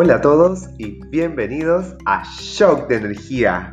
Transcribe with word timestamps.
Hola 0.00 0.14
a 0.14 0.20
todos 0.20 0.68
y 0.78 1.04
bienvenidos 1.06 1.96
a 2.06 2.22
Shock 2.38 2.86
de 2.86 2.98
Energía. 2.98 3.72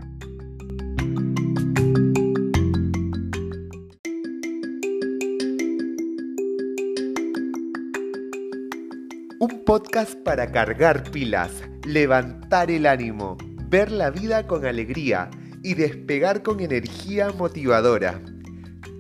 Un 9.40 9.64
podcast 9.68 10.16
para 10.24 10.52
cargar 10.52 11.12
pilas, 11.12 11.52
levantar 11.86 12.72
el 12.72 12.88
ánimo, 12.88 13.38
ver 13.70 13.92
la 13.92 14.10
vida 14.10 14.48
con 14.48 14.66
alegría 14.66 15.30
y 15.62 15.76
despegar 15.76 16.42
con 16.42 16.60
energía 16.60 17.30
motivadora. 17.38 18.20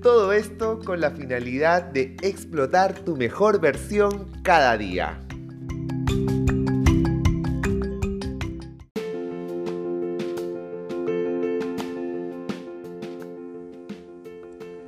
Todo 0.04 0.32
esto 0.32 0.80
con 0.86 1.02
la 1.02 1.10
finalidad 1.10 1.86
de 1.86 2.16
explotar 2.22 2.94
tu 3.00 3.18
mejor 3.18 3.60
versión 3.60 4.30
cada 4.44 4.78
día. 4.78 5.25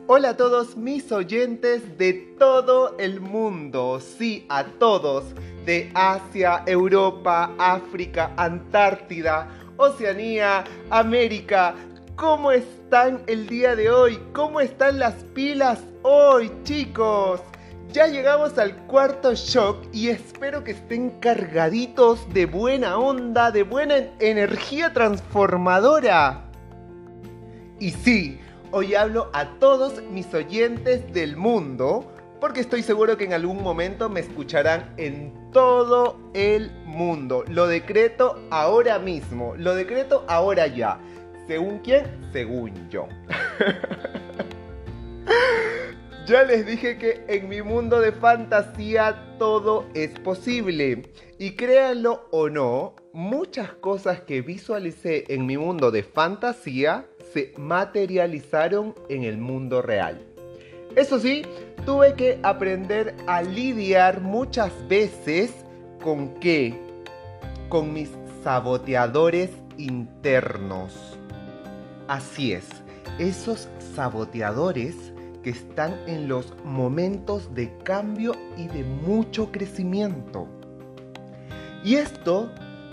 Hola 0.09 0.29
a 0.29 0.37
todos 0.37 0.77
mis 0.77 1.11
oyentes 1.11 1.97
de 1.97 2.13
todo 2.39 2.95
el 2.97 3.19
mundo, 3.19 3.99
sí, 3.99 4.45
a 4.47 4.63
todos, 4.63 5.25
de 5.65 5.91
Asia, 5.93 6.63
Europa, 6.65 7.53
África, 7.57 8.31
Antártida, 8.37 9.49
Oceanía, 9.75 10.63
América. 10.91 11.75
¿Cómo 12.15 12.53
están 12.53 13.21
el 13.27 13.47
día 13.47 13.75
de 13.75 13.91
hoy? 13.91 14.17
¿Cómo 14.31 14.61
están 14.61 14.97
las 14.97 15.13
pilas 15.35 15.81
hoy, 16.03 16.53
chicos? 16.63 17.41
Ya 17.91 18.07
llegamos 18.07 18.57
al 18.57 18.77
cuarto 18.87 19.33
shock 19.35 19.87
y 19.91 20.07
espero 20.07 20.63
que 20.63 20.71
estén 20.71 21.19
cargaditos 21.19 22.33
de 22.33 22.45
buena 22.45 22.97
onda, 22.97 23.51
de 23.51 23.63
buena 23.63 23.97
energía 24.19 24.93
transformadora. 24.93 26.45
Y 27.81 27.91
sí, 27.91 28.39
Hoy 28.71 28.95
hablo 28.95 29.29
a 29.31 29.45
todos 29.59 30.03
mis 30.11 30.33
oyentes 30.33 31.13
del 31.13 31.37
mundo 31.37 32.11
porque 32.41 32.59
estoy 32.59 32.83
seguro 32.83 33.15
que 33.15 33.23
en 33.23 33.31
algún 33.31 33.63
momento 33.63 34.09
me 34.09 34.19
escucharán 34.19 34.93
en 34.97 35.33
todo 35.53 36.19
el 36.33 36.69
mundo. 36.83 37.45
Lo 37.47 37.67
decreto 37.67 38.37
ahora 38.51 38.99
mismo, 38.99 39.55
lo 39.55 39.73
decreto 39.73 40.25
ahora 40.27 40.67
ya. 40.67 40.99
¿Según 41.47 41.79
quién? 41.79 42.03
Según 42.33 42.89
yo. 42.89 43.07
ya 46.27 46.43
les 46.43 46.65
dije 46.65 46.97
que 46.97 47.23
en 47.29 47.47
mi 47.47 47.61
mundo 47.61 48.01
de 48.01 48.11
fantasía 48.11 49.37
todo 49.39 49.85
es 49.93 50.19
posible. 50.19 51.09
Y 51.39 51.51
créanlo 51.51 52.27
o 52.31 52.49
no, 52.49 52.95
muchas 53.13 53.71
cosas 53.75 54.19
que 54.21 54.41
visualicé 54.41 55.23
en 55.29 55.45
mi 55.45 55.57
mundo 55.57 55.89
de 55.89 56.03
fantasía 56.03 57.05
se 57.33 57.53
materializaron 57.57 58.95
en 59.09 59.23
el 59.23 59.37
mundo 59.37 59.81
real. 59.81 60.19
Eso 60.95 61.19
sí, 61.19 61.43
tuve 61.85 62.13
que 62.15 62.39
aprender 62.43 63.15
a 63.27 63.41
lidiar 63.41 64.21
muchas 64.21 64.71
veces 64.87 65.53
con 66.03 66.33
qué? 66.39 66.73
Con 67.69 67.93
mis 67.93 68.09
saboteadores 68.43 69.51
internos. 69.77 71.17
Así 72.07 72.53
es, 72.53 72.65
esos 73.19 73.67
saboteadores 73.95 74.95
que 75.43 75.49
están 75.51 75.95
en 76.07 76.27
los 76.27 76.53
momentos 76.63 77.53
de 77.53 77.71
cambio 77.83 78.33
y 78.57 78.67
de 78.67 78.83
mucho 78.83 79.51
crecimiento. 79.51 80.47
Y 81.83 81.95
esto 81.95 82.51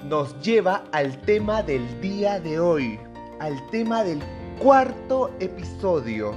nos 0.08 0.38
lleva 0.40 0.84
al 0.92 1.20
tema 1.22 1.62
del 1.62 2.00
día 2.00 2.39
de 2.39 2.61
hoy, 2.61 2.98
al 3.40 3.67
tema 3.70 4.05
del 4.05 4.20
cuarto 4.58 5.30
episodio, 5.40 6.34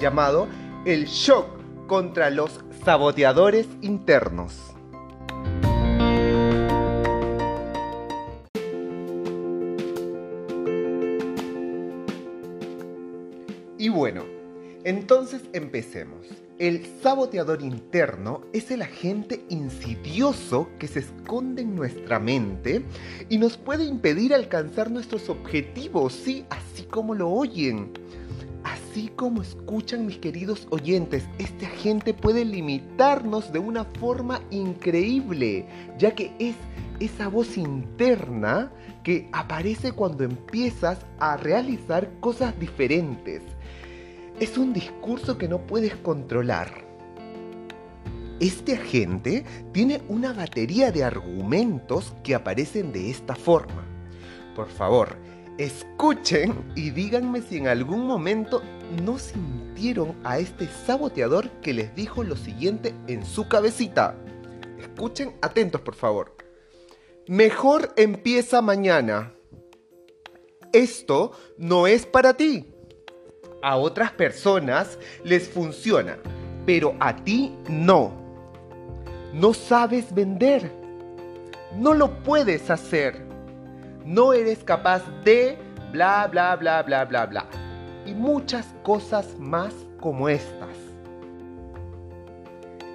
llamado 0.00 0.48
El 0.84 1.06
shock 1.06 1.46
contra 1.86 2.30
los 2.30 2.60
saboteadores 2.84 3.68
internos. 3.82 4.71
Entonces 14.84 15.42
empecemos. 15.52 16.26
El 16.58 16.84
saboteador 17.02 17.62
interno 17.62 18.42
es 18.52 18.70
el 18.70 18.82
agente 18.82 19.44
insidioso 19.48 20.68
que 20.78 20.86
se 20.86 21.00
esconde 21.00 21.62
en 21.62 21.74
nuestra 21.74 22.18
mente 22.18 22.84
y 23.28 23.38
nos 23.38 23.56
puede 23.56 23.84
impedir 23.84 24.34
alcanzar 24.34 24.90
nuestros 24.90 25.28
objetivos, 25.28 26.12
sí, 26.12 26.44
así 26.50 26.84
como 26.84 27.14
lo 27.14 27.30
oyen. 27.30 27.90
Así 28.64 29.08
como 29.16 29.42
escuchan 29.42 30.06
mis 30.06 30.18
queridos 30.18 30.68
oyentes, 30.70 31.24
este 31.38 31.66
agente 31.66 32.14
puede 32.14 32.44
limitarnos 32.44 33.52
de 33.52 33.58
una 33.58 33.84
forma 33.84 34.40
increíble, 34.50 35.66
ya 35.98 36.14
que 36.14 36.32
es 36.38 36.54
esa 37.00 37.26
voz 37.26 37.56
interna 37.56 38.70
que 39.02 39.28
aparece 39.32 39.90
cuando 39.90 40.22
empiezas 40.22 40.98
a 41.18 41.36
realizar 41.36 42.08
cosas 42.20 42.56
diferentes 42.60 43.42
es 44.40 44.58
un 44.58 44.72
discurso 44.72 45.38
que 45.38 45.48
no 45.48 45.66
puedes 45.66 45.94
controlar. 45.96 46.84
Este 48.40 48.74
agente 48.74 49.44
tiene 49.72 50.02
una 50.08 50.32
batería 50.32 50.90
de 50.90 51.04
argumentos 51.04 52.12
que 52.24 52.34
aparecen 52.34 52.92
de 52.92 53.10
esta 53.10 53.36
forma. 53.36 53.86
Por 54.56 54.68
favor, 54.68 55.16
escuchen 55.58 56.72
y 56.74 56.90
díganme 56.90 57.42
si 57.42 57.58
en 57.58 57.68
algún 57.68 58.06
momento 58.06 58.62
no 59.04 59.18
sintieron 59.18 60.16
a 60.24 60.38
este 60.38 60.66
saboteador 60.66 61.48
que 61.60 61.72
les 61.72 61.94
dijo 61.94 62.24
lo 62.24 62.36
siguiente 62.36 62.94
en 63.06 63.24
su 63.24 63.46
cabecita. 63.48 64.16
Escuchen 64.80 65.36
atentos, 65.40 65.80
por 65.80 65.94
favor. 65.94 66.36
Mejor 67.28 67.92
empieza 67.96 68.60
mañana. 68.60 69.34
Esto 70.72 71.30
no 71.58 71.86
es 71.86 72.06
para 72.06 72.34
ti 72.34 72.71
a 73.62 73.76
otras 73.76 74.10
personas 74.10 74.98
les 75.24 75.48
funciona, 75.48 76.18
pero 76.66 76.94
a 77.00 77.14
ti 77.14 77.54
no. 77.68 78.12
No 79.32 79.54
sabes 79.54 80.12
vender. 80.12 80.70
No 81.76 81.94
lo 81.94 82.22
puedes 82.22 82.68
hacer. 82.70 83.24
No 84.04 84.32
eres 84.32 84.62
capaz 84.64 85.02
de 85.24 85.56
bla, 85.92 86.28
bla, 86.30 86.56
bla, 86.56 86.82
bla, 86.82 87.04
bla, 87.04 87.26
bla. 87.26 87.46
Y 88.04 88.12
muchas 88.14 88.66
cosas 88.82 89.38
más 89.38 89.72
como 90.00 90.28
estas. 90.28 90.76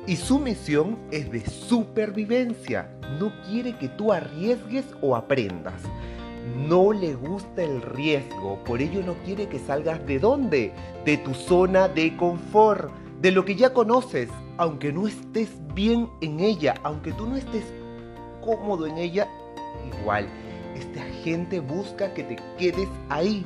Y 0.05 0.17
su 0.17 0.37
misión 0.39 0.99
es 1.11 1.31
de 1.31 1.45
supervivencia. 1.45 2.89
No 3.19 3.31
quiere 3.43 3.77
que 3.77 3.87
tú 3.87 4.11
arriesgues 4.11 4.85
o 5.01 5.15
aprendas 5.15 5.81
no 6.55 6.91
le 6.93 7.15
gusta 7.15 7.63
el 7.63 7.81
riesgo, 7.81 8.63
por 8.63 8.81
ello 8.81 9.01
no 9.03 9.15
quiere 9.25 9.47
que 9.47 9.59
salgas 9.59 10.05
de 10.05 10.19
dónde? 10.19 10.73
De 11.05 11.17
tu 11.17 11.33
zona 11.33 11.87
de 11.87 12.15
confort, 12.15 12.91
de 13.21 13.31
lo 13.31 13.45
que 13.45 13.55
ya 13.55 13.73
conoces, 13.73 14.29
aunque 14.57 14.91
no 14.91 15.07
estés 15.07 15.49
bien 15.73 16.09
en 16.21 16.39
ella, 16.39 16.75
aunque 16.83 17.13
tú 17.13 17.27
no 17.27 17.35
estés 17.35 17.65
cómodo 18.41 18.85
en 18.87 18.97
ella, 18.97 19.27
igual, 20.01 20.27
este 20.75 20.99
agente 20.99 21.59
busca 21.59 22.13
que 22.13 22.23
te 22.23 22.37
quedes 22.57 22.89
ahí, 23.09 23.45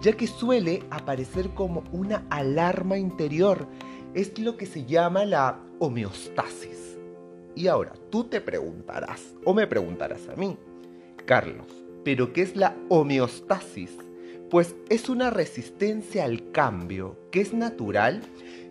ya 0.00 0.12
que 0.12 0.26
suele 0.26 0.82
aparecer 0.90 1.50
como 1.50 1.84
una 1.92 2.24
alarma 2.30 2.98
interior. 2.98 3.66
Es 4.14 4.38
lo 4.38 4.56
que 4.56 4.66
se 4.66 4.84
llama 4.84 5.24
la 5.24 5.60
homeostasis. 5.78 6.98
Y 7.54 7.68
ahora, 7.68 7.92
tú 8.10 8.24
te 8.24 8.40
preguntarás, 8.40 9.34
o 9.44 9.54
me 9.54 9.66
preguntarás 9.66 10.28
a 10.28 10.36
mí, 10.36 10.56
Carlos, 11.24 11.85
pero 12.06 12.32
¿qué 12.32 12.42
es 12.42 12.54
la 12.54 12.76
homeostasis? 12.88 13.90
Pues 14.48 14.76
es 14.90 15.08
una 15.08 15.30
resistencia 15.30 16.24
al 16.24 16.52
cambio 16.52 17.16
que 17.32 17.40
es 17.40 17.52
natural 17.52 18.22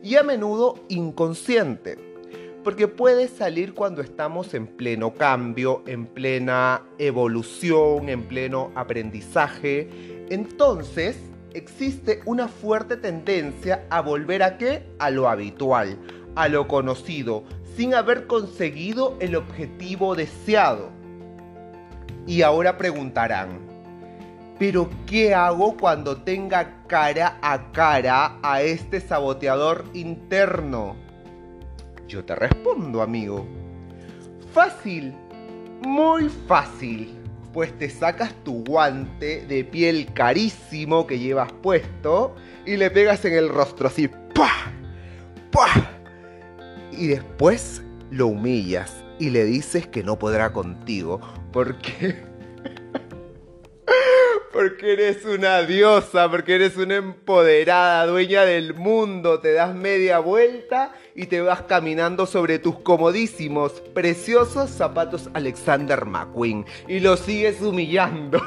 y 0.02 0.16
a 0.16 0.24
menudo 0.24 0.80
inconsciente, 0.88 1.98
porque 2.64 2.88
puede 2.88 3.28
salir 3.28 3.74
cuando 3.74 4.02
estamos 4.02 4.54
en 4.54 4.68
pleno 4.68 5.16
cambio, 5.16 5.84
en 5.86 6.06
plena 6.06 6.84
evolución, 6.98 8.08
en 8.08 8.24
pleno 8.24 8.72
aprendizaje. 8.74 9.90
Entonces, 10.30 11.18
existe 11.54 12.22
una 12.24 12.48
fuerte 12.48 12.96
tendencia 12.96 13.86
a 13.90 14.00
volver 14.00 14.44
a 14.44 14.58
qué? 14.58 14.84
A 14.98 15.10
lo 15.10 15.28
habitual, 15.28 15.98
a 16.36 16.48
lo 16.48 16.70
conocido, 16.70 17.44
sin 17.76 17.96
haber 17.96 18.28
conseguido 18.28 19.18
el 19.20 19.36
objetivo 19.36 20.16
deseado. 20.16 20.96
Y 22.28 22.42
ahora 22.42 22.78
preguntarán, 22.78 23.60
¿pero 24.58 24.90
qué 25.06 25.36
hago 25.36 25.78
cuando 25.78 26.18
tenga 26.18 26.86
cara 26.88 27.38
a 27.42 27.72
cara 27.72 28.40
a 28.42 28.62
este 28.62 29.00
saboteador 29.00 29.86
interno? 29.94 30.96
Yo 32.08 32.24
te 32.26 32.36
respondo, 32.36 33.02
amigo. 33.02 33.46
Fácil. 34.54 35.14
Muy 35.86 36.30
fácil, 36.48 37.14
pues 37.54 37.78
te 37.78 37.90
sacas 37.90 38.34
tu 38.44 38.64
guante 38.64 39.46
de 39.46 39.64
piel 39.64 40.12
carísimo 40.14 41.06
que 41.06 41.20
llevas 41.20 41.52
puesto 41.52 42.36
y 42.66 42.78
le 42.78 42.90
pegas 42.90 43.24
en 43.26 43.34
el 43.34 43.50
rostro 43.50 43.88
así, 43.88 44.08
¡pah! 44.08 44.72
¡pah! 45.52 45.92
Y 46.92 47.08
después 47.08 47.84
lo 48.10 48.28
humillas 48.28 49.04
y 49.20 49.30
le 49.30 49.46
dices 49.46 49.86
que 49.86 50.04
no 50.04 50.18
podrá 50.18 50.54
contigo 50.54 51.22
porque 51.56 52.16
porque 54.52 54.94
eres 54.94 55.24
una 55.24 55.62
diosa, 55.62 56.30
porque 56.30 56.56
eres 56.56 56.76
una 56.76 56.98
empoderada, 56.98 58.06
dueña 58.08 58.44
del 58.44 58.74
mundo. 58.74 59.40
Te 59.40 59.54
das 59.54 59.74
media 59.74 60.20
vuelta 60.20 60.92
y 61.16 61.28
te 61.28 61.40
vas 61.40 61.62
caminando 61.62 62.26
sobre 62.26 62.60
tus 62.60 62.80
comodísimos, 62.80 63.72
preciosos 63.94 64.70
zapatos 64.70 65.30
Alexander 65.34 66.06
McQueen. 66.06 66.66
Y 66.90 67.00
lo 67.00 67.16
sigues 67.16 67.62
humillando. 67.62 68.38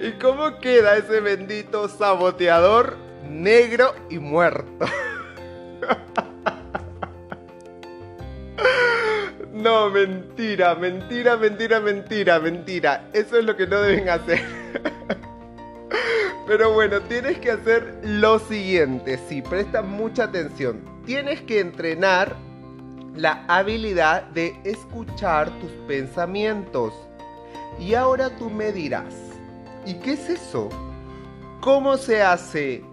¿Y 0.00 0.12
cómo 0.20 0.58
queda 0.58 0.98
ese 0.98 1.20
bendito 1.20 1.88
saboteador 1.88 2.98
negro 3.26 3.94
y 4.10 4.18
muerto? 4.18 4.84
No, 9.64 9.88
mentira, 9.88 10.74
mentira, 10.74 11.38
mentira, 11.38 11.80
mentira, 11.80 12.38
mentira. 12.38 13.08
Eso 13.14 13.38
es 13.38 13.46
lo 13.46 13.56
que 13.56 13.66
no 13.66 13.80
deben 13.80 14.10
hacer. 14.10 14.42
Pero 16.46 16.74
bueno, 16.74 17.00
tienes 17.00 17.38
que 17.38 17.52
hacer 17.52 17.98
lo 18.02 18.38
siguiente, 18.40 19.18
sí, 19.26 19.40
presta 19.40 19.80
mucha 19.80 20.24
atención. 20.24 20.82
Tienes 21.06 21.40
que 21.40 21.60
entrenar 21.60 22.36
la 23.16 23.42
habilidad 23.48 24.24
de 24.34 24.54
escuchar 24.64 25.48
tus 25.60 25.70
pensamientos. 25.88 26.92
Y 27.80 27.94
ahora 27.94 28.36
tú 28.36 28.50
me 28.50 28.70
dirás, 28.70 29.14
¿y 29.86 29.94
qué 29.94 30.12
es 30.12 30.28
eso? 30.28 30.68
¿Cómo 31.62 31.96
se 31.96 32.20
hace? 32.20 32.84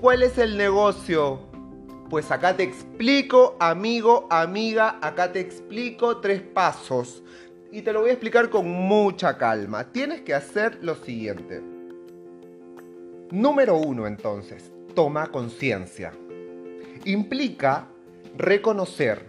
¿Cuál 0.00 0.22
es 0.22 0.38
el 0.38 0.56
negocio? 0.56 1.38
Pues 2.10 2.30
acá 2.30 2.56
te 2.56 2.62
explico, 2.62 3.56
amigo, 3.58 4.26
amiga, 4.30 4.98
acá 5.00 5.32
te 5.32 5.40
explico 5.40 6.18
tres 6.18 6.42
pasos. 6.42 7.22
Y 7.72 7.82
te 7.82 7.92
lo 7.92 8.02
voy 8.02 8.10
a 8.10 8.12
explicar 8.12 8.50
con 8.50 8.68
mucha 8.68 9.36
calma. 9.38 9.90
Tienes 9.90 10.20
que 10.20 10.34
hacer 10.34 10.78
lo 10.82 10.94
siguiente. 10.94 11.60
Número 13.30 13.76
uno, 13.76 14.06
entonces, 14.06 14.70
toma 14.94 15.28
conciencia. 15.28 16.12
Implica 17.04 17.88
reconocer 18.36 19.26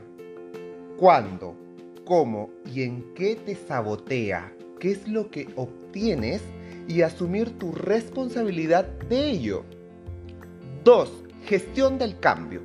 cuándo, 0.98 1.56
cómo 2.04 2.51
y 2.71 2.83
en 2.83 3.13
qué 3.16 3.36
te 3.36 3.56
sabotea, 3.56 4.54
qué 4.80 4.92
es 4.92 5.07
lo 5.07 5.31
que 5.31 5.48
obtienes 5.56 6.42
y 6.88 7.01
asumir 7.01 7.57
tu 7.57 7.71
responsabilidad 7.71 8.86
de 8.86 9.30
ello. 9.30 9.63
2 10.83 11.25
Gestión 11.45 12.00
del 12.00 12.19
cambio. 12.19 12.62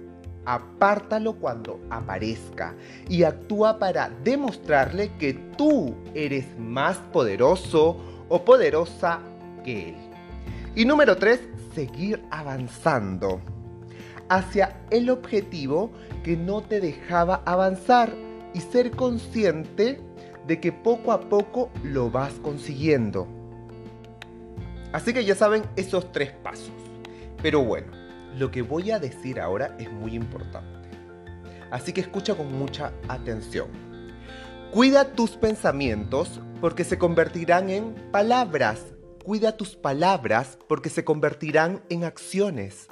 Apártalo 0.46 1.34
cuando 1.34 1.80
aparezca 1.90 2.74
y 3.08 3.24
actúa 3.24 3.78
para 3.78 4.08
demostrarle 4.24 5.10
que 5.18 5.34
tú 5.34 5.94
eres 6.14 6.58
más 6.58 6.96
poderoso 7.12 7.98
o 8.28 8.42
poderosa 8.42 9.20
que 9.62 9.90
él. 9.90 9.96
Y 10.74 10.86
número 10.86 11.16
3, 11.16 11.40
seguir 11.74 12.22
avanzando 12.30 13.42
hacia 14.30 14.80
el 14.90 15.10
objetivo 15.10 15.90
que 16.24 16.36
no 16.36 16.62
te 16.62 16.80
dejaba 16.80 17.42
avanzar 17.44 18.14
y 18.54 18.60
ser 18.60 18.92
consciente 18.92 20.00
de 20.46 20.58
que 20.58 20.72
poco 20.72 21.12
a 21.12 21.20
poco 21.20 21.70
lo 21.84 22.10
vas 22.10 22.32
consiguiendo. 22.34 23.28
Así 24.92 25.12
que 25.12 25.24
ya 25.24 25.34
saben 25.34 25.64
esos 25.76 26.10
tres 26.12 26.32
pasos. 26.32 26.72
Pero 27.42 27.62
bueno, 27.62 27.99
lo 28.36 28.50
que 28.50 28.62
voy 28.62 28.90
a 28.90 28.98
decir 28.98 29.40
ahora 29.40 29.76
es 29.78 29.90
muy 29.92 30.14
importante. 30.14 30.88
Así 31.70 31.92
que 31.92 32.00
escucha 32.00 32.34
con 32.34 32.52
mucha 32.52 32.92
atención. 33.08 33.68
Cuida 34.72 35.12
tus 35.12 35.32
pensamientos 35.32 36.40
porque 36.60 36.84
se 36.84 36.98
convertirán 36.98 37.70
en 37.70 37.94
palabras. 38.12 38.86
Cuida 39.24 39.56
tus 39.56 39.76
palabras 39.76 40.58
porque 40.68 40.90
se 40.90 41.04
convertirán 41.04 41.82
en 41.88 42.04
acciones. 42.04 42.88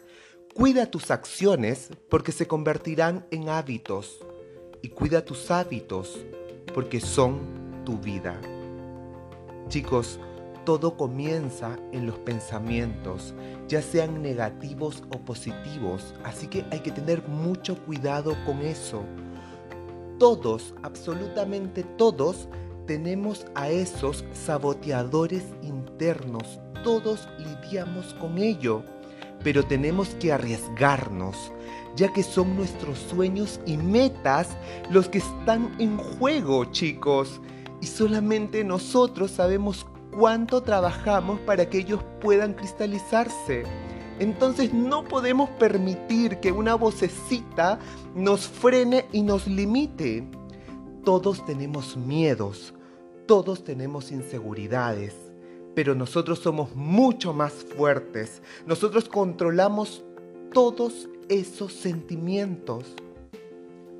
Cuida 0.54 0.86
tus 0.86 1.10
acciones 1.10 1.90
porque 2.08 2.32
se 2.32 2.46
convertirán 2.46 3.26
en 3.30 3.48
hábitos. 3.48 4.18
Y 4.82 4.88
cuida 4.88 5.24
tus 5.24 5.50
hábitos 5.50 6.18
porque 6.74 7.00
son 7.00 7.82
tu 7.84 7.98
vida. 7.98 8.40
Chicos, 9.68 10.20
todo 10.68 10.98
comienza 10.98 11.78
en 11.92 12.04
los 12.04 12.18
pensamientos, 12.18 13.32
ya 13.68 13.80
sean 13.80 14.20
negativos 14.20 15.02
o 15.14 15.18
positivos, 15.18 16.12
así 16.24 16.46
que 16.46 16.62
hay 16.70 16.80
que 16.80 16.90
tener 16.90 17.26
mucho 17.26 17.74
cuidado 17.86 18.36
con 18.44 18.60
eso. 18.60 19.02
Todos, 20.18 20.74
absolutamente 20.82 21.84
todos, 21.96 22.50
tenemos 22.86 23.46
a 23.54 23.70
esos 23.70 24.26
saboteadores 24.34 25.42
internos, 25.62 26.60
todos 26.84 27.26
lidiamos 27.38 28.12
con 28.20 28.36
ello, 28.36 28.82
pero 29.42 29.64
tenemos 29.64 30.10
que 30.16 30.34
arriesgarnos, 30.34 31.50
ya 31.96 32.12
que 32.12 32.22
son 32.22 32.56
nuestros 32.56 32.98
sueños 32.98 33.58
y 33.64 33.78
metas 33.78 34.50
los 34.90 35.08
que 35.08 35.16
están 35.16 35.74
en 35.78 35.96
juego, 35.96 36.66
chicos. 36.66 37.40
Y 37.80 37.86
solamente 37.86 38.64
nosotros 38.64 39.30
sabemos 39.30 39.86
cuánto 40.10 40.62
trabajamos 40.62 41.40
para 41.40 41.68
que 41.68 41.78
ellos 41.78 42.00
puedan 42.20 42.54
cristalizarse. 42.54 43.64
Entonces 44.18 44.74
no 44.74 45.04
podemos 45.04 45.48
permitir 45.50 46.38
que 46.38 46.50
una 46.50 46.74
vocecita 46.74 47.78
nos 48.14 48.48
frene 48.48 49.06
y 49.12 49.22
nos 49.22 49.46
limite. 49.46 50.28
Todos 51.04 51.44
tenemos 51.46 51.96
miedos, 51.96 52.74
todos 53.26 53.62
tenemos 53.62 54.10
inseguridades, 54.10 55.14
pero 55.74 55.94
nosotros 55.94 56.40
somos 56.40 56.74
mucho 56.74 57.32
más 57.32 57.52
fuertes. 57.52 58.42
Nosotros 58.66 59.08
controlamos 59.08 60.04
todos 60.52 61.08
esos 61.28 61.72
sentimientos. 61.72 62.84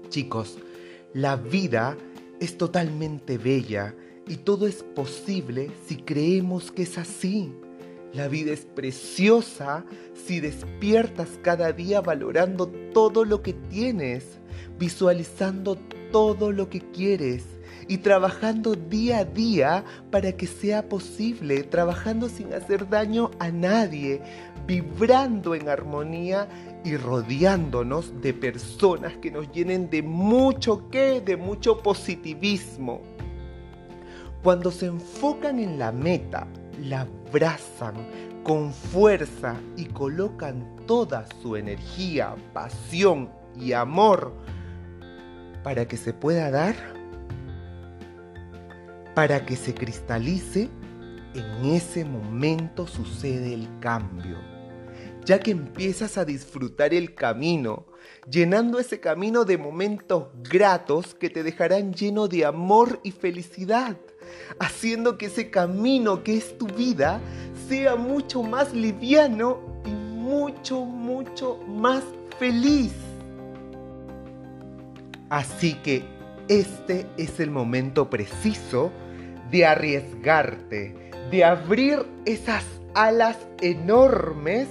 Chicos, 0.08 0.58
la 1.12 1.36
vida 1.36 1.96
es 2.40 2.58
totalmente 2.58 3.38
bella 3.38 3.94
y 4.28 4.36
todo 4.36 4.66
es 4.66 4.82
posible 4.82 5.70
si 5.86 5.96
creemos 5.96 6.70
que 6.70 6.82
es 6.82 6.98
así. 6.98 7.52
La 8.12 8.28
vida 8.28 8.52
es 8.52 8.66
preciosa 8.66 9.84
si 10.14 10.40
despiertas 10.40 11.28
cada 11.42 11.72
día 11.72 12.00
valorando 12.00 12.68
todo 12.92 13.24
lo 13.24 13.42
que 13.42 13.52
tienes, 13.52 14.38
visualizando 14.78 15.76
todo 16.10 16.52
lo 16.52 16.70
que 16.70 16.80
quieres 16.80 17.44
y 17.86 17.98
trabajando 17.98 18.74
día 18.74 19.18
a 19.18 19.24
día 19.24 19.84
para 20.10 20.32
que 20.32 20.46
sea 20.46 20.88
posible, 20.88 21.62
trabajando 21.64 22.28
sin 22.28 22.52
hacer 22.52 22.88
daño 22.88 23.30
a 23.38 23.50
nadie, 23.50 24.20
vibrando 24.66 25.54
en 25.54 25.68
armonía 25.68 26.48
y 26.84 26.96
rodeándonos 26.96 28.20
de 28.20 28.34
personas 28.34 29.16
que 29.18 29.30
nos 29.30 29.50
llenen 29.52 29.88
de 29.90 30.02
mucho 30.02 30.88
qué, 30.90 31.20
de 31.20 31.36
mucho 31.36 31.78
positivismo. 31.82 33.00
Cuando 34.42 34.70
se 34.70 34.86
enfocan 34.86 35.58
en 35.58 35.78
la 35.78 35.90
meta, 35.90 36.46
la 36.80 37.00
abrazan 37.00 37.94
con 38.44 38.72
fuerza 38.72 39.56
y 39.76 39.86
colocan 39.86 40.76
toda 40.86 41.26
su 41.42 41.56
energía, 41.56 42.36
pasión 42.52 43.30
y 43.60 43.72
amor 43.72 44.32
para 45.64 45.88
que 45.88 45.96
se 45.96 46.12
pueda 46.12 46.50
dar, 46.52 46.76
para 49.14 49.44
que 49.44 49.56
se 49.56 49.74
cristalice, 49.74 50.70
en 51.34 51.72
ese 51.72 52.04
momento 52.04 52.86
sucede 52.86 53.52
el 53.52 53.68
cambio, 53.80 54.38
ya 55.24 55.40
que 55.40 55.50
empiezas 55.50 56.16
a 56.16 56.24
disfrutar 56.24 56.94
el 56.94 57.14
camino, 57.14 57.86
llenando 58.30 58.78
ese 58.78 59.00
camino 59.00 59.44
de 59.44 59.58
momentos 59.58 60.28
gratos 60.48 61.16
que 61.16 61.28
te 61.28 61.42
dejarán 61.42 61.92
lleno 61.92 62.28
de 62.28 62.44
amor 62.44 63.00
y 63.02 63.10
felicidad 63.10 63.96
haciendo 64.58 65.18
que 65.18 65.26
ese 65.26 65.50
camino 65.50 66.22
que 66.22 66.36
es 66.36 66.56
tu 66.58 66.66
vida 66.66 67.20
sea 67.68 67.96
mucho 67.96 68.42
más 68.42 68.72
liviano 68.72 69.58
y 69.84 69.90
mucho, 69.90 70.84
mucho 70.84 71.58
más 71.66 72.02
feliz. 72.38 72.92
Así 75.28 75.74
que 75.74 76.04
este 76.48 77.06
es 77.16 77.40
el 77.40 77.50
momento 77.50 78.08
preciso 78.08 78.90
de 79.50 79.66
arriesgarte, 79.66 81.10
de 81.30 81.44
abrir 81.44 82.06
esas 82.24 82.64
alas 82.94 83.36
enormes, 83.60 84.68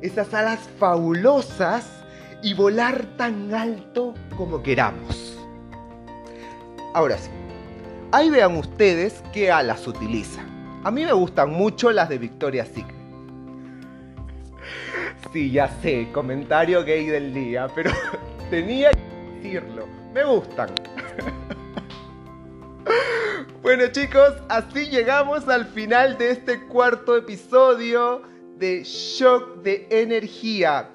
esas 0.00 0.34
alas 0.34 0.58
fabulosas 0.78 1.88
y 2.42 2.54
volar 2.54 3.06
tan 3.16 3.54
alto 3.54 4.14
como 4.36 4.62
queramos. 4.62 5.38
Ahora 6.94 7.16
sí, 7.16 7.30
ahí 8.12 8.30
vean 8.30 8.56
ustedes 8.56 9.22
qué 9.32 9.50
alas 9.50 9.86
utilizan. 9.88 10.46
A 10.84 10.90
mí 10.90 11.04
me 11.04 11.12
gustan 11.12 11.50
mucho 11.50 11.90
las 11.90 12.08
de 12.08 12.18
Victoria's 12.18 12.68
Secret. 12.68 13.02
Sí, 15.32 15.50
ya 15.50 15.68
sé, 15.80 16.08
comentario 16.12 16.84
gay 16.84 17.06
del 17.06 17.32
día, 17.32 17.68
pero 17.74 17.90
tenía 18.50 18.90
que 18.90 19.40
decirlo. 19.42 19.86
Me 20.14 20.24
gustan. 20.24 20.70
Bueno 23.62 23.86
chicos, 23.92 24.34
así 24.48 24.86
llegamos 24.86 25.48
al 25.48 25.66
final 25.66 26.18
de 26.18 26.32
este 26.32 26.66
cuarto 26.66 27.16
episodio 27.16 28.22
de 28.56 28.82
Shock 28.82 29.62
de 29.62 29.86
Energía. 29.88 30.90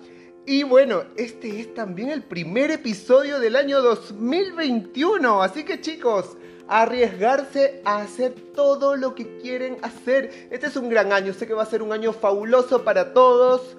Y 0.46 0.64
bueno, 0.64 1.06
este 1.16 1.62
es 1.62 1.74
también 1.74 2.10
el 2.10 2.24
primer 2.24 2.70
episodio 2.72 3.40
del 3.40 3.56
año 3.56 3.82
2021. 3.82 5.42
Así 5.42 5.64
que 5.64 5.80
chicos, 5.80 6.36
arriesgarse 6.68 7.82
a 7.86 8.02
hacer 8.02 8.34
todo 8.56 8.96
lo 8.96 9.16
que 9.16 9.38
quieren 9.38 9.78
hacer. 9.82 10.48
Este 10.52 10.68
es 10.68 10.76
un 10.76 10.90
gran 10.90 11.12
año, 11.14 11.34
sé 11.34 11.48
que 11.48 11.54
va 11.54 11.64
a 11.64 11.68
ser 11.68 11.82
un 11.82 11.94
año 11.94 12.14
fabuloso 12.14 12.84
para 12.84 13.14
todos. 13.14 13.78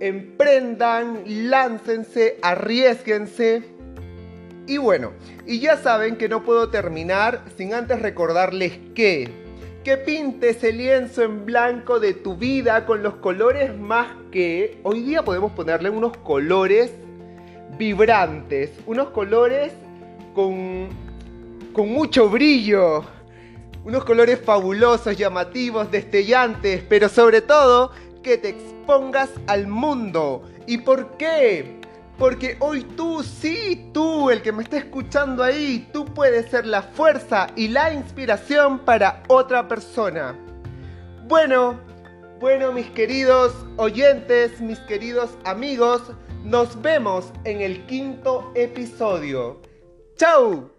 Emprendan, 0.00 1.22
láncense, 1.26 2.38
arriesguense. 2.42 3.62
Y 4.66 4.78
bueno, 4.78 5.12
y 5.46 5.60
ya 5.60 5.76
saben 5.76 6.16
que 6.16 6.28
no 6.28 6.44
puedo 6.44 6.70
terminar 6.70 7.44
sin 7.56 7.74
antes 7.74 8.00
recordarles 8.00 8.78
que 8.94 9.42
que 9.84 9.96
pintes 9.96 10.62
el 10.62 10.78
lienzo 10.78 11.22
en 11.22 11.44
blanco 11.44 11.98
de 11.98 12.14
tu 12.14 12.36
vida 12.36 12.86
con 12.86 13.02
los 13.02 13.14
colores 13.14 13.76
más 13.76 14.06
que 14.30 14.78
hoy 14.84 15.02
día 15.02 15.24
podemos 15.24 15.50
ponerle 15.52 15.90
unos 15.90 16.16
colores 16.18 16.92
vibrantes, 17.78 18.70
unos 18.86 19.10
colores 19.10 19.72
con 20.34 20.88
con 21.72 21.88
mucho 21.90 22.28
brillo, 22.28 23.04
unos 23.84 24.04
colores 24.04 24.40
fabulosos, 24.40 25.16
llamativos, 25.16 25.90
destellantes, 25.90 26.82
pero 26.88 27.08
sobre 27.08 27.40
todo 27.40 27.92
que 28.22 28.38
te 28.38 28.50
expongas 28.50 29.30
al 29.46 29.66
mundo. 29.66 30.42
¿Y 30.66 30.78
por 30.78 31.16
qué? 31.16 31.80
Porque 32.18 32.56
hoy 32.60 32.84
tú, 32.96 33.22
sí, 33.22 33.90
tú, 33.92 34.30
el 34.30 34.42
que 34.42 34.52
me 34.52 34.62
está 34.62 34.76
escuchando 34.76 35.42
ahí, 35.42 35.88
tú 35.92 36.04
puedes 36.04 36.50
ser 36.50 36.66
la 36.66 36.82
fuerza 36.82 37.48
y 37.56 37.68
la 37.68 37.92
inspiración 37.92 38.78
para 38.80 39.22
otra 39.28 39.66
persona. 39.66 40.38
Bueno, 41.26 41.80
bueno 42.38 42.70
mis 42.72 42.90
queridos 42.90 43.52
oyentes, 43.76 44.60
mis 44.60 44.78
queridos 44.80 45.30
amigos, 45.44 46.02
nos 46.44 46.80
vemos 46.80 47.32
en 47.44 47.60
el 47.60 47.86
quinto 47.86 48.52
episodio. 48.54 49.60
¡Chao! 50.16 50.71